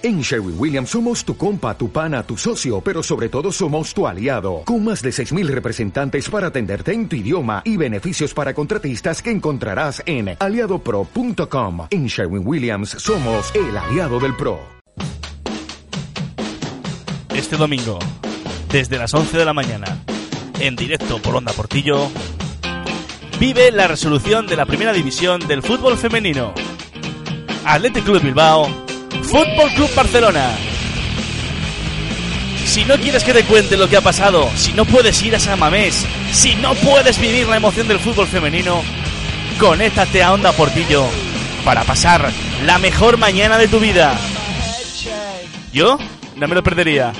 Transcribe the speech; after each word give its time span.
En 0.00 0.20
Sherwin 0.20 0.54
Williams 0.56 0.90
somos 0.90 1.24
tu 1.24 1.36
compa, 1.36 1.76
tu 1.76 1.90
pana, 1.90 2.22
tu 2.22 2.36
socio, 2.36 2.80
pero 2.80 3.02
sobre 3.02 3.28
todo 3.28 3.50
somos 3.50 3.92
tu 3.92 4.06
aliado, 4.06 4.62
con 4.64 4.84
más 4.84 5.02
de 5.02 5.10
6.000 5.10 5.48
representantes 5.48 6.30
para 6.30 6.46
atenderte 6.46 6.92
en 6.92 7.08
tu 7.08 7.16
idioma 7.16 7.62
y 7.64 7.76
beneficios 7.76 8.32
para 8.32 8.54
contratistas 8.54 9.20
que 9.20 9.32
encontrarás 9.32 10.00
en 10.06 10.36
aliadopro.com. 10.38 11.88
En 11.90 12.06
Sherwin 12.06 12.46
Williams 12.46 12.90
somos 12.90 13.52
el 13.56 13.76
aliado 13.76 14.20
del 14.20 14.36
PRO. 14.36 14.60
Este 17.34 17.56
domingo, 17.56 17.98
desde 18.70 18.98
las 18.98 19.12
11 19.12 19.36
de 19.36 19.44
la 19.44 19.52
mañana, 19.52 20.04
en 20.60 20.76
directo 20.76 21.20
por 21.20 21.34
Onda 21.34 21.52
Portillo, 21.52 22.08
vive 23.40 23.72
la 23.72 23.88
resolución 23.88 24.46
de 24.46 24.54
la 24.54 24.64
primera 24.64 24.92
división 24.92 25.40
del 25.48 25.60
fútbol 25.60 25.98
femenino. 25.98 26.54
Athletic 27.64 28.04
Club 28.04 28.22
Bilbao 28.22 28.87
Fútbol 29.28 29.70
Club 29.74 29.94
Barcelona. 29.94 30.56
Si 32.64 32.86
no 32.86 32.96
quieres 32.96 33.22
que 33.24 33.34
te 33.34 33.44
cuente 33.44 33.76
lo 33.76 33.86
que 33.86 33.98
ha 33.98 34.00
pasado, 34.00 34.48
si 34.56 34.72
no 34.72 34.86
puedes 34.86 35.22
ir 35.22 35.36
a 35.36 35.38
San 35.38 35.58
Mamés, 35.58 36.06
si 36.32 36.54
no 36.54 36.74
puedes 36.74 37.18
vivir 37.18 37.46
la 37.46 37.58
emoción 37.58 37.86
del 37.88 37.98
fútbol 37.98 38.26
femenino, 38.26 38.82
conéctate 39.60 40.22
a 40.22 40.32
Onda 40.32 40.52
Portillo 40.52 41.04
para 41.62 41.84
pasar 41.84 42.32
la 42.64 42.78
mejor 42.78 43.18
mañana 43.18 43.58
de 43.58 43.68
tu 43.68 43.78
vida. 43.78 44.18
Yo 45.74 45.98
no 46.36 46.48
me 46.48 46.54
lo 46.54 46.62
perdería. 46.62 47.12